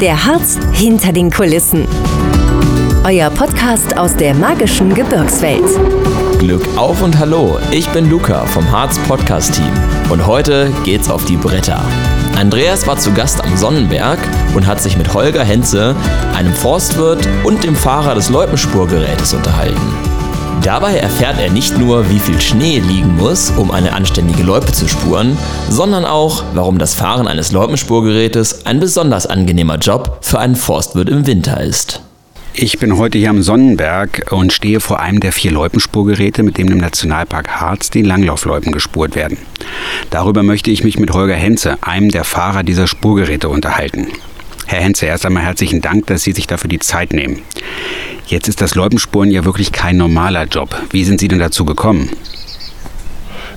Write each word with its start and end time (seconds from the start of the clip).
Der 0.00 0.24
Harz 0.24 0.58
hinter 0.72 1.12
den 1.12 1.30
Kulissen. 1.30 1.86
Euer 3.04 3.28
Podcast 3.28 3.98
aus 3.98 4.16
der 4.16 4.32
magischen 4.32 4.94
Gebirgswelt. 4.94 5.62
Glück 6.38 6.66
auf 6.78 7.02
und 7.02 7.18
hallo, 7.18 7.58
ich 7.70 7.86
bin 7.90 8.08
Luca 8.08 8.46
vom 8.46 8.70
Harz 8.70 8.98
Podcast 9.00 9.56
Team 9.56 9.72
und 10.08 10.26
heute 10.26 10.72
geht's 10.84 11.10
auf 11.10 11.26
die 11.26 11.36
Bretter. 11.36 11.84
Andreas 12.34 12.86
war 12.86 12.96
zu 12.96 13.12
Gast 13.12 13.44
am 13.44 13.58
Sonnenberg 13.58 14.18
und 14.54 14.66
hat 14.66 14.80
sich 14.80 14.96
mit 14.96 15.12
Holger 15.12 15.44
Henze, 15.44 15.94
einem 16.34 16.54
Forstwirt 16.54 17.28
und 17.44 17.62
dem 17.62 17.76
Fahrer 17.76 18.14
des 18.14 18.30
Loipenspurgerätes 18.30 19.34
unterhalten. 19.34 20.09
Dabei 20.62 20.96
erfährt 20.96 21.40
er 21.40 21.50
nicht 21.50 21.78
nur, 21.78 22.10
wie 22.10 22.18
viel 22.18 22.38
Schnee 22.38 22.80
liegen 22.80 23.16
muss, 23.16 23.50
um 23.50 23.70
eine 23.70 23.94
anständige 23.94 24.42
Loipe 24.42 24.72
zu 24.72 24.88
spuren, 24.88 25.38
sondern 25.70 26.04
auch, 26.04 26.44
warum 26.52 26.78
das 26.78 26.94
Fahren 26.94 27.26
eines 27.26 27.50
Loipenspurgerätes 27.50 28.66
ein 28.66 28.78
besonders 28.78 29.26
angenehmer 29.26 29.78
Job 29.78 30.18
für 30.20 30.38
einen 30.38 30.56
Forstwirt 30.56 31.08
im 31.08 31.26
Winter 31.26 31.62
ist. 31.62 32.02
Ich 32.52 32.78
bin 32.78 32.98
heute 32.98 33.16
hier 33.16 33.30
am 33.30 33.42
Sonnenberg 33.42 34.30
und 34.32 34.52
stehe 34.52 34.80
vor 34.80 35.00
einem 35.00 35.20
der 35.20 35.32
vier 35.32 35.52
Loipenspurgeräte, 35.52 36.42
mit 36.42 36.58
dem 36.58 36.68
im 36.68 36.78
Nationalpark 36.78 37.48
Harz 37.48 37.88
die 37.88 38.02
Langlaufloipen 38.02 38.70
gespurt 38.70 39.14
werden. 39.14 39.38
Darüber 40.10 40.42
möchte 40.42 40.70
ich 40.70 40.84
mich 40.84 40.98
mit 40.98 41.12
Holger 41.12 41.36
Henze, 41.36 41.78
einem 41.80 42.10
der 42.10 42.24
Fahrer 42.24 42.64
dieser 42.64 42.86
Spurgeräte, 42.86 43.48
unterhalten. 43.48 44.08
Herr 44.66 44.82
Henze, 44.82 45.06
erst 45.06 45.24
einmal 45.24 45.42
herzlichen 45.42 45.80
Dank, 45.80 46.06
dass 46.06 46.22
Sie 46.22 46.32
sich 46.32 46.46
dafür 46.46 46.68
die 46.68 46.78
Zeit 46.78 47.12
nehmen. 47.12 47.42
Jetzt 48.30 48.46
ist 48.46 48.60
das 48.60 48.76
Loipenspuren 48.76 49.28
ja 49.32 49.44
wirklich 49.44 49.72
kein 49.72 49.96
normaler 49.96 50.44
Job. 50.44 50.80
Wie 50.90 51.02
sind 51.02 51.18
Sie 51.18 51.26
denn 51.26 51.40
dazu 51.40 51.64
gekommen? 51.64 52.10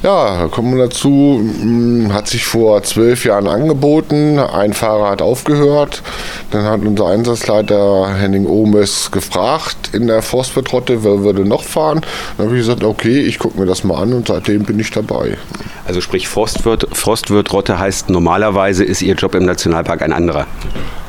Ja, 0.01 0.39
da 0.39 0.47
kommen 0.47 0.75
wir 0.75 0.85
dazu, 0.85 1.39
hm, 1.39 2.11
hat 2.11 2.27
sich 2.27 2.43
vor 2.43 2.81
zwölf 2.81 3.23
Jahren 3.23 3.47
angeboten. 3.47 4.39
Ein 4.39 4.73
Fahrer 4.73 5.11
hat 5.11 5.21
aufgehört. 5.21 6.01
Dann 6.49 6.63
hat 6.63 6.81
unser 6.81 7.05
Einsatzleiter 7.05 8.15
Henning 8.15 8.47
Ohmes 8.47 9.11
gefragt 9.11 9.91
in 9.93 10.07
der 10.07 10.23
Forstwirtrotte, 10.23 11.03
wer 11.03 11.21
würde 11.21 11.45
noch 11.45 11.63
fahren. 11.63 12.01
Dann 12.37 12.47
habe 12.47 12.57
ich 12.57 12.63
gesagt, 12.63 12.83
okay, 12.83 13.19
ich 13.19 13.37
gucke 13.37 13.59
mir 13.59 13.67
das 13.67 13.83
mal 13.83 14.01
an 14.01 14.11
und 14.11 14.27
seitdem 14.27 14.63
bin 14.63 14.79
ich 14.79 14.89
dabei. 14.89 15.37
Also 15.85 16.01
sprich 16.01 16.27
Forstwirt, 16.27 16.87
Forstwirtrotte 16.91 17.77
heißt 17.77 18.09
normalerweise 18.09 18.83
ist 18.83 19.03
Ihr 19.03 19.13
Job 19.13 19.35
im 19.35 19.45
Nationalpark 19.45 20.01
ein 20.01 20.13
anderer. 20.13 20.47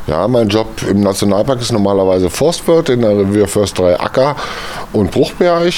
Ja, 0.06 0.28
mein 0.28 0.48
Job 0.48 0.68
im 0.88 1.00
Nationalpark 1.00 1.60
ist 1.60 1.72
normalerweise 1.72 2.28
Forstwirt 2.28 2.90
in 2.90 3.00
der 3.00 3.16
Revierförsterei 3.18 3.98
Acker 3.98 4.36
und 4.92 5.10
Bruchberg. 5.10 5.72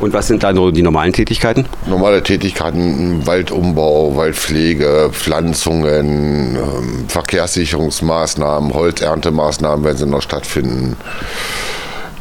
Und 0.00 0.12
was 0.12 0.26
sind 0.26 0.42
da 0.42 0.52
so 0.54 0.70
die 0.70 0.82
normalen 0.82 1.12
Tätigkeiten? 1.12 1.66
Normale 1.86 2.22
Tätigkeiten, 2.22 3.26
Waldumbau, 3.26 4.16
Waldpflege, 4.16 5.10
Pflanzungen, 5.12 6.56
ähm, 6.56 7.04
Verkehrssicherungsmaßnahmen, 7.08 8.74
Holzerntemaßnahmen, 8.74 9.84
wenn 9.84 9.96
sie 9.96 10.06
noch 10.06 10.22
stattfinden. 10.22 10.96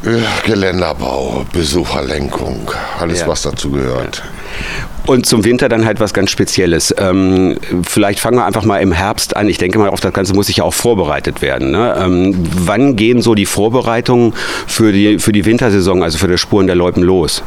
Äh, 0.05 0.19
Geländerbau, 0.45 1.45
Besucherlenkung, 1.51 2.71
alles 2.99 3.21
ja. 3.21 3.27
was 3.27 3.41
dazu 3.41 3.71
gehört. 3.71 4.21
Und 5.05 5.25
zum 5.25 5.43
Winter 5.43 5.67
dann 5.67 5.85
halt 5.85 5.99
was 5.99 6.13
ganz 6.13 6.31
Spezielles. 6.31 6.95
Ähm, 6.97 7.57
vielleicht 7.85 8.19
fangen 8.19 8.37
wir 8.37 8.45
einfach 8.45 8.63
mal 8.63 8.77
im 8.77 8.93
Herbst 8.93 9.35
an. 9.35 9.49
Ich 9.49 9.57
denke 9.57 9.77
mal, 9.77 9.89
auf 9.89 9.99
das 9.99 10.13
Ganze 10.13 10.33
muss 10.33 10.47
sich 10.47 10.57
ja 10.57 10.63
auch 10.63 10.73
vorbereitet 10.73 11.41
werden. 11.41 11.71
Ne? 11.71 11.95
Ähm, 11.97 12.35
wann 12.55 12.95
gehen 12.95 13.21
so 13.21 13.35
die 13.35 13.45
Vorbereitungen 13.45 14.33
für 14.65 14.93
die, 14.93 15.19
für 15.19 15.33
die 15.33 15.45
Wintersaison, 15.45 16.03
also 16.03 16.17
für 16.17 16.27
die 16.27 16.37
Spuren 16.37 16.67
der 16.67 16.75
Loipen 16.75 17.03
los? 17.03 17.43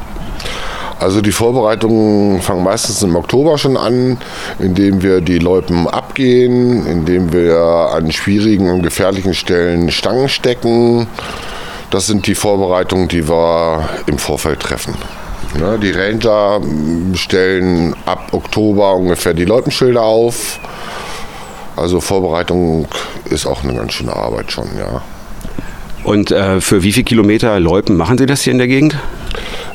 Also 0.98 1.20
die 1.20 1.32
Vorbereitungen 1.32 2.40
fangen 2.40 2.64
meistens 2.64 3.02
im 3.02 3.16
Oktober 3.16 3.58
schon 3.58 3.76
an, 3.76 4.16
indem 4.58 5.02
wir 5.02 5.20
die 5.20 5.38
Loipen 5.38 5.86
abgehen, 5.86 6.86
indem 6.86 7.32
wir 7.32 7.58
an 7.94 8.10
schwierigen 8.12 8.70
und 8.70 8.82
gefährlichen 8.82 9.34
Stellen 9.34 9.90
Stangen 9.90 10.28
stecken. 10.30 11.06
Das 11.90 12.06
sind 12.06 12.26
die 12.26 12.34
Vorbereitungen, 12.34 13.08
die 13.08 13.28
wir 13.28 13.88
im 14.06 14.18
Vorfeld 14.18 14.60
treffen. 14.60 14.94
Ne, 15.58 15.78
die 15.80 15.90
Ranger 15.90 16.60
stellen 17.14 17.94
ab 18.04 18.28
Oktober 18.32 18.94
ungefähr 18.94 19.32
die 19.32 19.44
Loipenschilder 19.44 20.02
auf. 20.02 20.60
Also 21.76 22.00
Vorbereitung 22.00 22.88
ist 23.30 23.46
auch 23.46 23.64
eine 23.64 23.74
ganz 23.74 23.94
schöne 23.94 24.14
Arbeit 24.14 24.52
schon, 24.52 24.68
ja. 24.78 25.02
Und 26.04 26.30
äh, 26.30 26.60
für 26.60 26.82
wie 26.82 26.92
viele 26.92 27.04
Kilometer 27.04 27.58
Loipen 27.58 27.96
machen 27.96 28.16
Sie 28.18 28.26
das 28.26 28.42
hier 28.42 28.52
in 28.52 28.58
der 28.58 28.68
Gegend? 28.68 28.96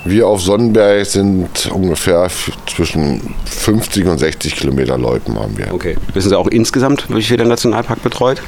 Wir 0.06 0.28
auf 0.28 0.42
Sonnenberg 0.42 1.06
sind 1.06 1.70
ungefähr 1.72 2.28
zwischen 2.66 3.36
50 3.46 4.06
und 4.08 4.18
60 4.18 4.56
Kilometer 4.56 4.98
Loipen 4.98 5.38
haben 5.40 5.58
wir. 5.58 5.74
Okay. 5.74 5.96
Wissen 6.14 6.30
Sie 6.30 6.38
auch 6.38 6.48
insgesamt, 6.48 7.06
wie 7.10 7.22
viel 7.22 7.38
der 7.38 7.46
Nationalpark 7.46 8.02
betreut? 8.02 8.42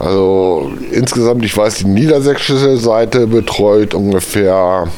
Also 0.00 0.72
insgesamt, 0.90 1.44
ich 1.44 1.56
weiß, 1.56 1.76
die 1.76 1.84
niedersächsische 1.84 2.76
Seite 2.78 3.26
betreut 3.26 3.94
ungefähr 3.94 4.88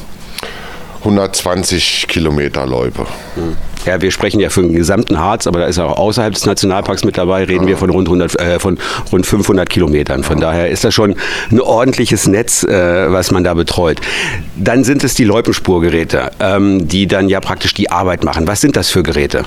120 1.01 2.05
Kilometer 2.07 2.65
Loipe. 2.65 3.05
Hm. 3.35 3.57
Ja, 3.85 3.99
wir 3.99 4.11
sprechen 4.11 4.39
ja 4.39 4.49
für 4.49 4.61
den 4.61 4.73
gesamten 4.73 5.17
Harz, 5.17 5.47
aber 5.47 5.59
da 5.59 5.65
ist 5.65 5.79
auch 5.79 5.97
außerhalb 5.97 6.33
des 6.33 6.45
Nationalparks 6.45 7.03
mit 7.03 7.17
dabei, 7.17 7.45
reden 7.45 7.65
wir 7.65 7.77
von 7.77 7.89
rund, 7.89 8.07
100, 8.07 8.39
äh, 8.39 8.59
von 8.59 8.77
rund 9.11 9.25
500 9.25 9.67
Kilometern. 9.67 10.23
Von 10.23 10.39
daher 10.39 10.69
ist 10.69 10.83
das 10.83 10.93
schon 10.93 11.15
ein 11.51 11.59
ordentliches 11.59 12.27
Netz, 12.27 12.63
äh, 12.63 13.11
was 13.11 13.31
man 13.31 13.43
da 13.43 13.55
betreut. 13.55 13.99
Dann 14.55 14.83
sind 14.83 15.03
es 15.03 15.15
die 15.15 15.23
Loipenspurgeräte, 15.23 16.31
ähm, 16.39 16.87
die 16.87 17.07
dann 17.07 17.27
ja 17.27 17.39
praktisch 17.39 17.73
die 17.73 17.89
Arbeit 17.89 18.23
machen. 18.23 18.47
Was 18.47 18.61
sind 18.61 18.75
das 18.75 18.89
für 18.89 19.01
Geräte? 19.01 19.45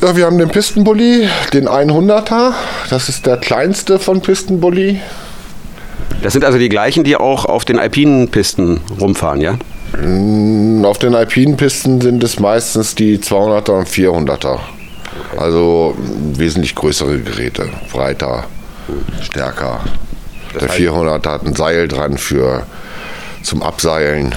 Ja, 0.00 0.16
wir 0.16 0.26
haben 0.26 0.38
den 0.38 0.48
Pistenbully, 0.48 1.28
den 1.52 1.68
100er. 1.68 2.52
Das 2.90 3.08
ist 3.08 3.26
der 3.26 3.36
kleinste 3.36 4.00
von 4.00 4.20
Pistenbully. 4.20 5.00
Das 6.22 6.32
sind 6.32 6.44
also 6.44 6.58
die 6.58 6.68
gleichen, 6.68 7.04
die 7.04 7.16
auch 7.16 7.44
auf 7.44 7.64
den 7.64 7.78
alpinen 7.78 8.28
Pisten 8.28 8.80
rumfahren, 9.00 9.40
ja? 9.40 9.58
Mm, 9.96 10.84
auf 10.84 10.98
den 10.98 11.14
alpinen 11.14 11.56
Pisten 11.56 12.00
sind 12.00 12.22
es 12.22 12.40
meistens 12.40 12.94
die 12.94 13.18
200er 13.18 13.70
und 13.70 13.88
400er. 13.88 14.58
Also 15.36 15.96
wesentlich 16.34 16.74
größere 16.74 17.20
Geräte, 17.20 17.68
breiter, 17.92 18.44
stärker. 19.22 19.80
Der 20.60 20.68
400er 20.68 21.30
hat 21.30 21.44
ein 21.44 21.54
Seil 21.54 21.88
dran 21.88 22.18
für 22.18 22.64
zum 23.42 23.62
Abseilen. 23.62 24.34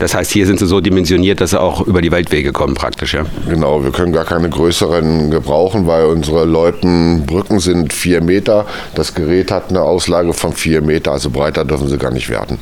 Das 0.00 0.14
heißt, 0.14 0.32
hier 0.32 0.46
sind 0.46 0.58
sie 0.58 0.66
so 0.66 0.80
dimensioniert, 0.80 1.42
dass 1.42 1.50
sie 1.50 1.60
auch 1.60 1.86
über 1.86 2.00
die 2.00 2.10
Waldwege 2.10 2.52
kommen 2.52 2.74
praktisch, 2.74 3.12
ja? 3.12 3.26
Genau, 3.46 3.84
wir 3.84 3.92
können 3.92 4.14
gar 4.14 4.24
keine 4.24 4.48
größeren 4.48 5.30
gebrauchen, 5.30 5.86
weil 5.86 6.06
unsere 6.06 6.46
Loipenbrücken 6.46 7.60
sind 7.60 7.92
vier 7.92 8.22
Meter. 8.22 8.64
Das 8.94 9.14
Gerät 9.14 9.50
hat 9.52 9.68
eine 9.68 9.82
Auslage 9.82 10.32
von 10.32 10.54
vier 10.54 10.80
Meter, 10.80 11.12
also 11.12 11.28
breiter 11.28 11.66
dürfen 11.66 11.86
sie 11.88 11.98
gar 11.98 12.10
nicht 12.10 12.30
werden. 12.30 12.58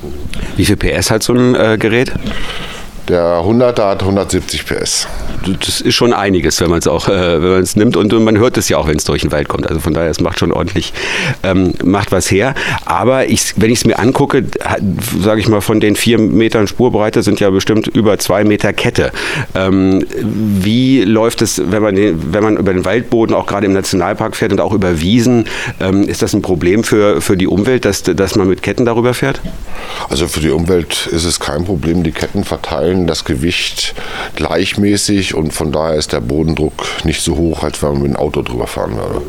Wie 0.57 0.65
viel 0.65 0.77
PS 0.77 1.13
hat 1.13 1.23
so 1.23 1.33
ein 1.33 1.55
äh, 1.55 1.79
Gerät? 1.79 2.13
Der 3.09 3.39
100er 3.41 3.89
hat 3.89 4.03
170 4.03 4.67
PS. 4.67 5.07
Das 5.47 5.81
ist 5.81 5.95
schon 5.95 6.13
einiges, 6.13 6.61
wenn 6.61 6.71
man 6.71 6.79
es 6.79 6.87
auch, 6.87 7.09
äh, 7.09 7.43
wenn 7.43 7.51
man 7.51 7.63
es 7.63 7.77
nimmt 7.77 7.97
und, 7.97 8.13
und, 8.13 8.25
man 8.25 8.39
hört 8.39 8.57
es 8.57 8.69
ja 8.69 8.79
auch, 8.79 8.89
wenn 8.89 8.97
es 8.97 9.05
durch 9.05 9.23
den 9.23 9.33
Wald 9.33 9.49
kommt. 9.49 9.67
Also 9.67 9.81
von 9.81 9.95
daher, 9.95 10.11
es 10.11 10.21
macht 10.21 10.39
schon 10.39 10.53
ordentlich, 10.53 10.93
ähm, 11.43 11.75
macht 11.85 12.13
was 12.13 12.31
her. 12.31 12.55
Aber 12.85 13.27
ich, 13.27 13.55
wenn 13.57 13.71
ich 13.71 13.79
es 13.79 13.85
mir 13.85 13.99
angucke, 13.99 14.45
sage 15.21 15.41
ich 15.41 15.49
mal, 15.49 15.61
von 15.61 15.81
den 15.81 15.97
vier 15.97 16.19
Metern 16.19 16.67
Spurbreite 16.67 17.23
sind 17.23 17.41
ja 17.41 17.51
bestimmt 17.51 17.87
über 17.87 18.19
zwei 18.19 18.45
Meter 18.45 18.73
Kette. 18.73 19.13
Ähm, 19.55 20.05
wie 20.13 21.03
läuft 21.03 21.43
es, 21.43 21.63
wenn 21.65 21.83
man, 21.83 21.95
den, 21.95 22.33
wenn 22.33 22.43
man 22.43 22.57
über 22.57 22.73
den 22.73 22.85
Waldboden 22.85 23.35
auch 23.35 23.47
gerade 23.47 23.67
im 23.67 23.73
Nationalpark 23.73 24.37
fährt 24.37 24.53
und 24.53 24.61
auch 24.61 24.73
über 24.73 25.01
Wiesen? 25.01 25.47
Ähm, 25.81 26.03
ist 26.03 26.23
das 26.23 26.35
ein 26.35 26.43
Problem 26.43 26.85
für, 26.85 27.21
für 27.21 27.37
die 27.37 27.47
Umwelt, 27.47 27.85
dass, 27.85 28.03
dass 28.03 28.37
man 28.37 28.49
mit 28.49 28.63
Ketten 28.63 28.85
darüber 28.85 29.15
fährt? 29.15 29.41
Also 30.09 30.29
für 30.29 30.41
die 30.41 30.51
Umwelt 30.51 31.07
ist 31.07 31.25
es 31.25 31.41
kein 31.41 31.65
Problem. 31.65 32.03
Die 32.03 32.13
Ketten 32.13 32.45
verteilen 32.45 33.07
das 33.07 33.25
Gewicht 33.25 33.95
gleichmäßig 34.37 35.28
und 35.35 35.53
von 35.53 35.73
daher 35.73 35.97
ist 35.97 36.13
der 36.13 36.21
Bodendruck 36.21 36.85
nicht 37.05 37.23
so 37.23 37.37
hoch, 37.37 37.63
als 37.63 37.83
wenn 37.83 37.93
man 37.93 38.03
mit 38.03 38.11
dem 38.13 38.17
Auto 38.17 38.43
drüber 38.43 38.67
fahren 38.67 38.97
würde. 38.97 39.23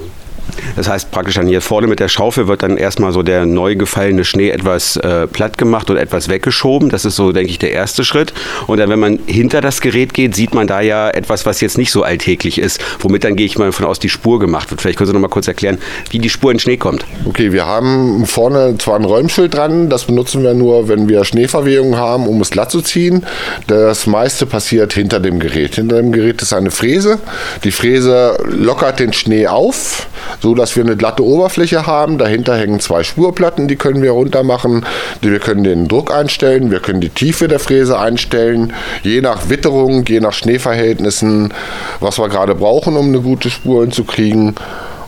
Das 0.76 0.88
heißt 0.88 1.12
praktisch 1.12 1.36
dann 1.36 1.48
hier 1.48 1.62
vorne 1.62 1.88
mit 1.88 2.00
der 2.00 2.08
Schaufel 2.08 2.48
wird 2.48 2.64
dann 2.64 2.78
erstmal 2.78 3.12
so 3.12 3.24
der 3.24 3.46
neu 3.46 3.76
gefallene 3.76 4.26
Schnee 4.26 4.50
etwas 4.50 4.98
äh, 4.98 5.28
platt 5.28 5.58
gemacht 5.58 5.90
und 5.90 5.98
etwas 5.98 6.30
weggeschoben. 6.30 6.90
Das 6.90 7.06
ist 7.06 7.16
so, 7.16 7.32
denke 7.32 7.52
ich, 7.52 7.60
der 7.60 7.72
erste 7.72 8.04
Schritt. 8.04 8.34
Und 8.68 8.80
dann, 8.80 8.90
wenn 8.90 9.00
man 9.00 9.20
hinter 9.26 9.62
das 9.62 9.82
Gerät 9.82 10.14
geht, 10.14 10.36
sieht 10.36 10.54
man 10.54 10.68
da 10.68 10.82
ja 10.82 11.10
etwas, 11.10 11.46
was 11.46 11.62
jetzt 11.62 11.78
nicht 11.78 11.92
so 11.92 12.04
alltäglich 12.04 12.60
ist. 12.60 12.82
Womit 13.00 13.24
dann 13.24 13.36
gehe 13.36 13.46
ich 13.46 13.58
mal 13.58 13.66
davon 13.66 13.86
aus, 13.86 14.00
die 14.00 14.10
Spur 14.10 14.40
gemacht 14.40 14.70
wird. 14.72 14.82
Vielleicht 14.82 14.98
können 14.98 15.08
Sie 15.08 15.14
noch 15.14 15.22
mal 15.22 15.28
kurz 15.28 15.48
erklären, 15.48 15.78
wie 16.12 16.20
die 16.20 16.30
Spur 16.30 16.52
in 16.52 16.60
Schnee 16.60 16.78
kommt. 16.78 17.06
Okay, 17.26 17.52
wir 17.52 17.66
haben 17.66 18.26
vorne 18.26 18.78
zwar 18.78 18.96
ein 18.96 19.06
Räumschild 19.06 19.54
dran, 19.54 19.90
das 19.90 20.06
benutzen 20.06 20.44
wir 20.44 20.54
nur, 20.54 20.88
wenn 20.88 21.10
wir 21.10 21.24
Schneeverwehungen 21.26 21.98
haben, 21.98 22.28
um 22.28 22.42
es 22.42 22.50
glatt 22.50 22.72
zu 22.72 22.82
ziehen. 22.82 23.26
Das 23.68 24.08
meiste 24.08 24.46
passiert 24.46 24.94
hinter 24.94 25.20
dem 25.20 25.40
Gerät. 25.40 25.76
Hinter 25.76 25.98
dem 25.98 26.12
Gerät 26.12 26.42
ist 26.42 26.54
eine 26.54 26.72
Fräse. 26.72 27.20
Die 27.64 27.72
Fräse 27.72 28.38
lockert 28.46 29.00
den 29.00 29.14
Schnee 29.14 29.48
auf, 29.48 30.08
so 30.42 30.49
dass 30.56 30.76
wir 30.76 30.84
eine 30.84 30.98
glatte 30.98 31.24
Oberfläche 31.24 31.86
haben. 31.86 32.18
Dahinter 32.18 32.58
hängen 32.58 32.80
zwei 32.80 33.04
Spurplatten, 33.04 33.68
die 33.68 33.76
können 33.76 34.02
wir 34.02 34.12
runter 34.12 34.44
machen. 34.44 34.86
Wir 35.22 35.40
können 35.40 35.64
den 35.64 35.88
Druck 35.88 36.14
einstellen, 36.14 36.72
wir 36.72 36.80
können 36.80 37.02
die 37.02 37.10
Tiefe 37.10 37.48
der 37.48 37.60
Fräse 37.60 38.00
einstellen, 38.00 38.74
je 39.04 39.22
nach 39.22 39.50
Witterung, 39.50 40.06
je 40.06 40.20
nach 40.20 40.34
Schneeverhältnissen, 40.34 41.54
was 42.00 42.20
wir 42.20 42.30
gerade 42.30 42.56
brauchen, 42.56 42.96
um 42.98 43.08
eine 43.08 43.22
gute 43.22 43.50
Spur 43.50 43.82
hinzukriegen. 43.82 44.56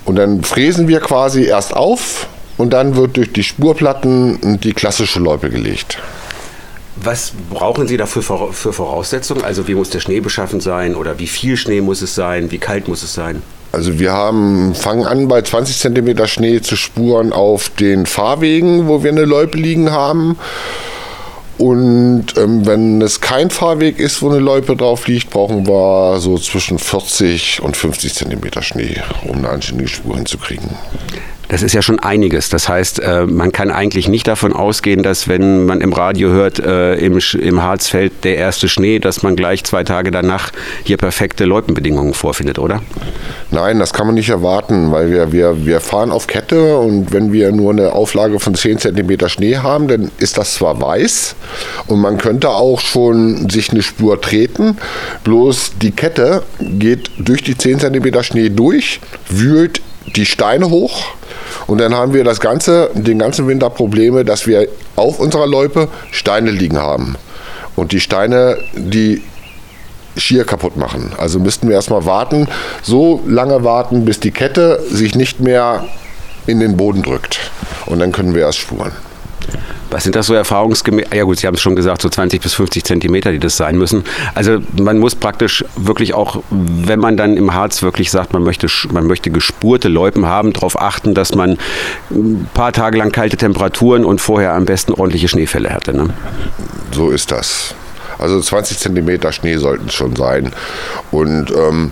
Und 0.05 0.15
dann 0.15 0.43
fräsen 0.43 0.88
wir 0.88 0.99
quasi 0.99 1.43
erst 1.43 1.75
auf 1.75 2.27
und 2.57 2.71
dann 2.73 2.95
wird 2.95 3.17
durch 3.17 3.31
die 3.33 3.43
Spurplatten 3.43 4.59
die 4.61 4.73
klassische 4.73 5.19
Loipe 5.19 5.49
gelegt. 5.49 5.97
Was 7.03 7.31
brauchen 7.49 7.88
Sie 7.88 7.97
dafür 7.97 8.21
für 8.21 8.73
Voraussetzungen? 8.73 9.43
Also 9.43 9.67
wie 9.67 9.75
muss 9.75 9.89
der 9.89 10.01
Schnee 10.01 10.19
beschaffen 10.19 10.59
sein 10.59 10.95
oder 10.95 11.17
wie 11.17 11.27
viel 11.27 11.57
Schnee 11.57 11.81
muss 11.81 12.01
es 12.01 12.13
sein? 12.13 12.51
Wie 12.51 12.59
kalt 12.59 12.88
muss 12.88 13.01
es 13.01 13.13
sein? 13.13 13.41
Also 13.71 14.00
wir 14.00 14.12
haben, 14.12 14.75
fangen 14.75 15.06
an 15.06 15.27
bei 15.27 15.41
20 15.41 15.77
cm 15.77 16.27
Schnee 16.27 16.62
zu 16.62 16.75
spuren 16.75 17.31
auf 17.31 17.69
den 17.69 18.06
Fahrwegen, 18.06 18.88
wo 18.88 19.03
wir 19.03 19.12
eine 19.12 19.25
Loipe 19.25 19.57
liegen 19.57 19.91
haben. 19.91 20.38
Und 21.57 22.25
ähm, 22.38 22.65
wenn 22.65 23.01
es 23.01 23.21
kein 23.21 23.51
Fahrweg 23.51 24.00
ist, 24.00 24.21
wo 24.21 24.29
eine 24.29 24.39
Loipe 24.39 24.75
drauf 24.75 25.07
liegt, 25.07 25.29
brauchen 25.29 25.68
wir 25.68 26.19
so 26.19 26.38
zwischen 26.39 26.79
40 26.79 27.62
und 27.62 27.77
50 27.77 28.15
cm 28.15 28.62
Schnee, 28.62 29.00
um 29.27 29.38
eine 29.38 29.50
anständige 29.50 29.89
Spur 29.89 30.15
hinzukriegen. 30.15 30.71
Das 31.51 31.63
ist 31.63 31.74
ja 31.74 31.81
schon 31.81 32.00
einiges. 32.00 32.48
Das 32.48 32.69
heißt, 32.69 33.00
äh, 33.00 33.25
man 33.25 33.51
kann 33.51 33.71
eigentlich 33.71 34.07
nicht 34.07 34.25
davon 34.25 34.53
ausgehen, 34.53 35.03
dass 35.03 35.27
wenn 35.27 35.65
man 35.65 35.81
im 35.81 35.92
Radio 35.92 36.30
hört, 36.30 36.59
äh, 36.59 36.95
im, 36.95 37.19
im 37.42 37.62
Harz 37.62 37.89
fällt 37.89 38.24
der 38.24 38.38
erste 38.38 38.69
Schnee, 38.69 39.00
dass 39.00 39.21
man 39.21 39.36
gleich 39.36 39.65
zwei 39.65 39.83
Tage 39.83 40.12
danach 40.12 40.51
hier 40.86 40.95
perfekte 40.95 41.44
Loipenbedingungen 41.44 42.13
vorfindet, 42.13 42.57
oder? 42.57 42.81
Nein, 43.50 43.80
das 43.80 43.92
kann 43.92 44.07
man 44.07 44.15
nicht 44.15 44.30
erwarten, 44.30 44.94
weil 44.94 45.12
wir, 45.12 45.33
wir, 45.33 45.65
wir 45.65 45.81
fahren 45.81 46.12
auf 46.12 46.25
Kette 46.25 46.77
und 46.77 47.12
wenn 47.12 47.33
wir 47.33 47.51
nur 47.51 47.71
eine 47.71 47.92
Auflage 47.92 48.39
von 48.39 48.56
10 48.56 48.77
cm 48.77 49.27
Schnee 49.27 49.57
haben, 49.57 49.89
dann 49.89 50.09
ist 50.19 50.38
das 50.38 50.53
zwar 50.53 50.81
weiß 50.81 51.36
und 51.88 52.00
man 52.00 52.18
könnte 52.18 52.48
auch 52.48 52.80
schon 52.80 53.50
sich 53.50 53.71
eine 53.71 53.81
Spur 53.81 54.21
treten, 54.21 54.77
bloß 55.25 55.74
die 55.81 55.92
Kette 55.92 56.44
geht 56.62 57.12
durch 57.18 57.44
die 57.44 57.57
10 57.57 57.80
cm 57.81 58.24
Schnee 58.24 58.48
durch, 58.48 59.01
wühlt 59.27 59.81
die 60.15 60.25
Steine 60.25 60.69
hoch 60.69 61.13
und 61.68 61.80
dann 61.80 61.94
haben 61.94 62.13
wir 62.13 62.24
das 62.24 62.40
ganze, 62.40 62.90
den 62.94 63.19
ganzen 63.19 63.48
Winter 63.48 63.69
Probleme, 63.69 64.25
dass 64.25 64.48
wir 64.48 64.68
auf 64.96 65.19
unserer 65.19 65.48
Loipe 65.48 65.88
Steine 66.12 66.52
liegen 66.52 66.78
haben. 66.78 67.16
Und 67.75 67.92
die 67.92 68.00
Steine, 68.00 68.58
die 68.75 69.22
schier 70.18 70.44
kaputt 70.44 70.75
machen. 70.78 71.13
Also 71.18 71.40
müssten 71.40 71.68
wir 71.68 71.75
erstmal 71.75 72.06
warten, 72.06 72.48
so 72.81 73.22
lange 73.25 73.63
warten, 73.63 74.06
bis 74.06 74.19
die 74.19 74.31
Kette 74.31 74.84
sich 74.90 75.16
nicht 75.16 75.40
mehr 75.40 75.86
in 76.48 76.60
den 76.60 76.78
Boden 76.78 77.02
drückt. 77.02 77.40
Und 77.86 78.00
dann 78.00 78.12
können 78.12 78.36
wir 78.36 78.42
erst 78.42 78.60
spuren. 78.60 78.92
Was 79.91 80.03
sind 80.03 80.15
das 80.15 80.27
so 80.27 80.33
erfahrungsgemäß? 80.33 81.07
Ja 81.13 81.23
gut, 81.23 81.38
Sie 81.38 81.47
haben 81.47 81.55
es 81.55 81.61
schon 81.61 81.75
gesagt, 81.75 82.01
so 82.01 82.09
20 82.09 82.41
bis 82.41 82.53
50 82.53 82.83
Zentimeter, 82.83 83.31
die 83.31 83.39
das 83.39 83.57
sein 83.57 83.77
müssen. 83.77 84.03
Also 84.33 84.59
man 84.79 84.97
muss 84.97 85.15
praktisch 85.15 85.65
wirklich 85.75 86.13
auch, 86.13 86.41
wenn 86.49 86.99
man 86.99 87.17
dann 87.17 87.38
im 87.38 87.53
Harz 87.53 87.81
wirklich 87.81 88.09
sagt, 88.09 88.33
man 88.33 88.43
möchte, 88.43 88.67
man 88.91 89.05
möchte 89.05 89.29
gespurte 89.29 89.89
Loipen 89.89 90.25
haben, 90.25 90.53
darauf 90.53 90.81
achten, 90.81 91.13
dass 91.13 91.35
man 91.35 91.57
ein 92.09 92.49
paar 92.53 92.71
Tage 92.71 92.97
lang 92.97 93.11
kalte 93.11 93.38
Temperaturen 93.38 94.05
und 94.05 94.21
vorher 94.21 94.53
am 94.53 94.65
besten 94.65 94.93
ordentliche 94.93 95.27
Schneefälle 95.27 95.71
hatte. 95.71 95.93
Ne? 95.93 96.09
So 96.91 97.11
ist 97.11 97.31
das. 97.31 97.75
Also 98.17 98.39
20 98.39 98.77
Zentimeter 98.77 99.31
Schnee 99.31 99.57
sollten 99.57 99.88
es 99.88 99.93
schon 99.93 100.15
sein. 100.15 100.53
Und 101.09 101.51
ähm, 101.51 101.91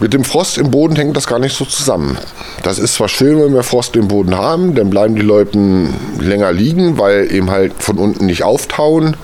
mit 0.00 0.14
dem 0.14 0.24
Frost 0.24 0.58
im 0.58 0.70
Boden 0.70 0.96
hängt 0.96 1.16
das 1.16 1.26
gar 1.26 1.38
nicht 1.38 1.56
so 1.56 1.64
zusammen. 1.64 2.18
Das 2.62 2.78
ist 2.78 2.94
zwar 2.94 3.08
schön, 3.08 3.40
wenn 3.40 3.54
wir 3.54 3.62
Frost 3.62 3.96
im 3.96 4.08
Boden 4.08 4.36
haben, 4.36 4.74
dann 4.74 4.90
bleiben 4.90 5.16
die 5.16 5.22
Leuten 5.22 5.94
länger 6.20 6.52
liegen, 6.52 6.98
weil 6.98 7.32
eben 7.32 7.50
halt 7.50 7.72
von 7.78 7.98
unten 7.98 8.26
nicht 8.26 8.44
auftauen, 8.44 9.16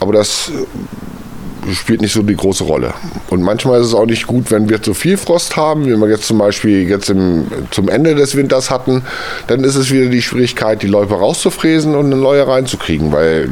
aber 0.00 0.14
das 0.14 0.50
äh, 0.50 1.74
spielt 1.74 2.00
nicht 2.00 2.14
so 2.14 2.22
die 2.22 2.36
große 2.36 2.64
Rolle. 2.64 2.94
Und 3.28 3.42
manchmal 3.42 3.80
ist 3.80 3.88
es 3.88 3.94
auch 3.94 4.06
nicht 4.06 4.26
gut, 4.26 4.50
wenn 4.50 4.70
wir 4.70 4.82
zu 4.82 4.94
viel 4.94 5.18
Frost 5.18 5.56
haben, 5.56 5.84
wie 5.84 5.96
wir 5.96 6.08
jetzt 6.08 6.24
zum 6.24 6.38
Beispiel 6.38 6.88
jetzt 6.88 7.10
im, 7.10 7.46
zum 7.70 7.88
Ende 7.88 8.14
des 8.14 8.36
Winters 8.36 8.70
hatten, 8.70 9.02
dann 9.48 9.64
ist 9.64 9.74
es 9.74 9.90
wieder 9.90 10.08
die 10.08 10.22
Schwierigkeit, 10.22 10.82
die 10.82 10.86
Läufe 10.86 11.14
rauszufräsen 11.14 11.94
und 11.94 12.06
eine 12.06 12.16
neue 12.16 12.46
reinzukriegen, 12.46 13.12
weil 13.12 13.50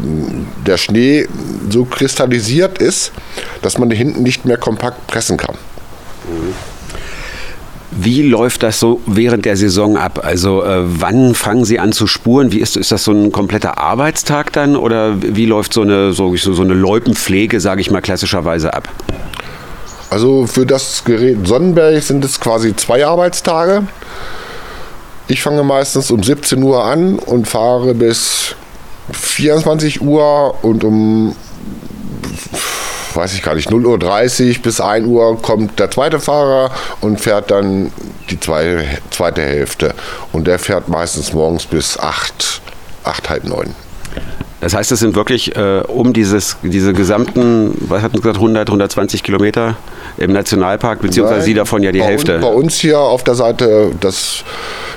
der 0.66 0.78
Schnee 0.78 1.26
so 1.68 1.84
kristallisiert 1.84 2.78
ist, 2.78 3.12
dass 3.60 3.78
man 3.78 3.90
hinten 3.90 4.22
nicht 4.22 4.44
mehr 4.44 4.56
kompakt 4.56 5.06
pressen 5.06 5.36
kann. 5.36 5.56
Wie 7.96 8.22
läuft 8.22 8.64
das 8.64 8.80
so 8.80 9.00
während 9.06 9.44
der 9.44 9.56
Saison 9.56 9.96
ab? 9.96 10.20
Also 10.24 10.64
äh, 10.64 10.80
wann 10.82 11.34
fangen 11.34 11.64
Sie 11.64 11.78
an 11.78 11.92
zu 11.92 12.08
spuren? 12.08 12.50
Wie 12.50 12.60
ist, 12.60 12.76
ist 12.76 12.90
das 12.90 13.04
so 13.04 13.12
ein 13.12 13.30
kompletter 13.30 13.78
Arbeitstag 13.78 14.52
dann 14.52 14.74
oder 14.74 15.14
wie 15.22 15.46
läuft 15.46 15.72
so 15.72 15.82
eine, 15.82 16.12
so, 16.12 16.34
so 16.36 16.62
eine 16.62 16.74
Loipenpflege, 16.74 17.60
sage 17.60 17.80
ich 17.80 17.90
mal, 17.92 18.02
klassischerweise 18.02 18.74
ab? 18.74 18.88
Also 20.10 20.46
für 20.46 20.66
das 20.66 21.04
Gerät 21.04 21.46
Sonnenberg 21.46 22.02
sind 22.02 22.24
es 22.24 22.40
quasi 22.40 22.74
zwei 22.74 23.06
Arbeitstage. 23.06 23.86
Ich 25.28 25.42
fange 25.42 25.62
meistens 25.62 26.10
um 26.10 26.22
17 26.22 26.62
Uhr 26.62 26.84
an 26.84 27.18
und 27.18 27.48
fahre 27.48 27.94
bis 27.94 28.54
24 29.12 30.02
Uhr 30.02 30.62
und 30.62 30.84
um 30.84 31.36
weiß 33.16 33.34
ich 33.34 33.42
gar 33.42 33.54
nicht, 33.54 33.70
0.30 33.70 34.56
Uhr 34.56 34.62
bis 34.62 34.80
1 34.80 35.06
Uhr 35.06 35.40
kommt 35.40 35.78
der 35.78 35.90
zweite 35.90 36.20
Fahrer 36.20 36.70
und 37.00 37.20
fährt 37.20 37.50
dann 37.50 37.92
die 38.30 38.38
zweite, 38.40 38.84
zweite 39.10 39.42
Hälfte. 39.42 39.94
Und 40.32 40.46
der 40.46 40.58
fährt 40.58 40.88
meistens 40.88 41.32
morgens 41.32 41.66
bis 41.66 41.98
8, 41.98 42.60
8, 43.04 43.30
halb 43.30 43.44
9. 43.44 43.74
Das 44.60 44.72
heißt, 44.72 44.92
es 44.92 45.00
sind 45.00 45.14
wirklich 45.14 45.54
äh, 45.56 45.82
um 45.88 46.14
dieses, 46.14 46.56
diese 46.62 46.94
gesamten, 46.94 47.76
was 47.80 48.00
hat 48.00 48.12
man 48.14 48.22
gesagt, 48.22 48.38
100, 48.38 48.68
120 48.68 49.22
Kilometer 49.22 49.76
im 50.16 50.32
Nationalpark, 50.32 51.02
beziehungsweise 51.02 51.40
Nein, 51.40 51.44
Sie 51.44 51.54
davon 51.54 51.82
ja 51.82 51.92
die 51.92 51.98
bei 51.98 52.06
Hälfte. 52.06 52.36
Uns, 52.36 52.42
bei 52.42 52.50
uns 52.50 52.74
hier 52.76 52.98
auf 52.98 53.22
der 53.24 53.34
Seite, 53.34 53.90
das, 54.00 54.42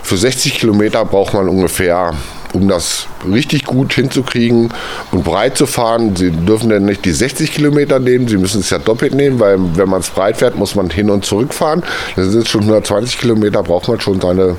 für 0.03 0.15
60 0.15 0.59
Kilometer 0.59 1.03
braucht 1.03 1.33
man 1.33 1.49
ungefähr 1.49 2.13
um 2.57 2.67
das 2.67 3.07
richtig 3.31 3.65
gut 3.65 3.93
hinzukriegen 3.93 4.73
und 5.11 5.23
breit 5.23 5.57
zu 5.57 5.65
fahren. 5.65 6.15
Sie 6.15 6.31
dürfen 6.31 6.69
dann 6.69 6.85
nicht 6.85 7.05
die 7.05 7.11
60 7.11 7.53
Kilometer 7.53 7.99
nehmen, 7.99 8.27
Sie 8.27 8.37
müssen 8.37 8.61
es 8.61 8.69
ja 8.69 8.79
doppelt 8.79 9.13
nehmen, 9.13 9.39
weil 9.39 9.57
wenn 9.75 9.89
man 9.89 10.01
es 10.01 10.09
breit 10.09 10.37
fährt, 10.37 10.57
muss 10.57 10.75
man 10.75 10.89
hin 10.89 11.09
und 11.09 11.25
zurück 11.25 11.53
fahren. 11.53 11.83
Das 12.15 12.27
sind 12.27 12.47
schon 12.47 12.61
120 12.61 13.19
Kilometer, 13.19 13.63
braucht 13.63 13.87
man 13.87 13.99
schon 13.99 14.19
seine, 14.19 14.55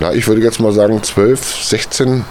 na, 0.00 0.12
ich 0.12 0.26
würde 0.26 0.42
jetzt 0.42 0.60
mal 0.60 0.72
sagen 0.72 1.02
12, 1.02 1.64
16 1.64 2.24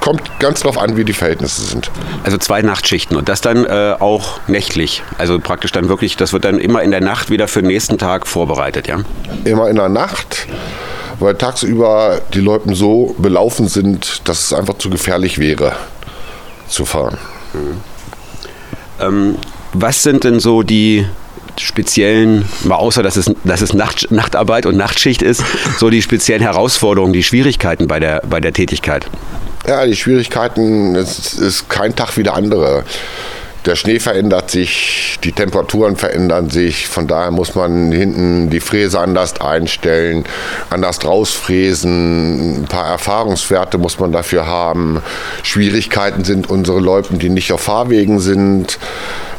Kommt 0.00 0.40
ganz 0.40 0.60
drauf 0.60 0.76
an, 0.76 0.96
wie 0.96 1.04
die 1.04 1.12
Verhältnisse 1.12 1.62
sind. 1.62 1.90
Also 2.24 2.36
zwei 2.36 2.62
Nachtschichten 2.62 3.16
und 3.16 3.28
das 3.28 3.40
dann 3.40 3.64
äh, 3.64 3.94
auch 3.98 4.40
nächtlich. 4.48 5.04
Also 5.18 5.38
praktisch 5.38 5.70
dann 5.70 5.88
wirklich, 5.88 6.16
das 6.16 6.32
wird 6.32 6.44
dann 6.44 6.58
immer 6.58 6.82
in 6.82 6.90
der 6.90 7.00
Nacht 7.00 7.30
wieder 7.30 7.46
für 7.46 7.62
den 7.62 7.68
nächsten 7.68 7.96
Tag 7.96 8.26
vorbereitet, 8.26 8.88
ja? 8.88 8.98
Immer 9.44 9.70
in 9.70 9.76
der 9.76 9.88
Nacht 9.88 10.48
weil 11.22 11.34
tagsüber 11.34 12.20
die 12.34 12.40
Leute 12.40 12.74
so 12.74 13.14
belaufen 13.18 13.68
sind, 13.68 14.22
dass 14.28 14.40
es 14.40 14.52
einfach 14.52 14.78
zu 14.78 14.90
gefährlich 14.90 15.38
wäre 15.38 15.72
zu 16.68 16.84
fahren. 16.84 17.18
Mhm. 17.52 17.80
Ähm, 19.00 19.36
was 19.72 20.02
sind 20.02 20.24
denn 20.24 20.40
so 20.40 20.62
die 20.62 21.06
speziellen, 21.58 22.46
mal 22.64 22.76
außer 22.76 23.02
dass 23.02 23.16
es, 23.16 23.30
dass 23.44 23.60
es 23.60 23.74
Nacht, 23.74 24.10
Nachtarbeit 24.10 24.66
und 24.66 24.76
Nachtschicht 24.76 25.22
ist, 25.22 25.42
so 25.78 25.90
die 25.90 26.02
speziellen 26.02 26.42
Herausforderungen, 26.42 27.12
die 27.12 27.22
Schwierigkeiten 27.22 27.86
bei 27.86 28.00
der, 28.00 28.22
bei 28.28 28.40
der 28.40 28.52
Tätigkeit? 28.52 29.06
Ja, 29.66 29.86
die 29.86 29.94
Schwierigkeiten, 29.94 30.96
es 30.96 31.34
ist 31.34 31.68
kein 31.68 31.94
Tag 31.94 32.16
wie 32.16 32.22
der 32.22 32.34
andere 32.34 32.84
der 33.66 33.76
Schnee 33.76 34.00
verändert 34.00 34.50
sich, 34.50 35.18
die 35.22 35.32
Temperaturen 35.32 35.96
verändern 35.96 36.50
sich. 36.50 36.88
Von 36.88 37.06
daher 37.06 37.30
muss 37.30 37.54
man 37.54 37.92
hinten 37.92 38.50
die 38.50 38.60
Fräse 38.60 38.98
anders 38.98 39.40
einstellen, 39.40 40.24
anders 40.70 41.04
rausfräsen. 41.04 42.62
Ein 42.62 42.64
paar 42.64 42.86
Erfahrungswerte 42.86 43.78
muss 43.78 43.98
man 43.98 44.12
dafür 44.12 44.46
haben. 44.46 45.02
Schwierigkeiten 45.42 46.24
sind 46.24 46.50
unsere 46.50 46.80
Loipen, 46.80 47.18
die 47.18 47.30
nicht 47.30 47.52
auf 47.52 47.62
Fahrwegen 47.62 48.20
sind 48.20 48.78